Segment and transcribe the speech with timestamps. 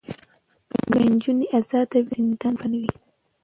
[0.89, 2.91] که نجونې ازادې وي نو زندان به نه وي.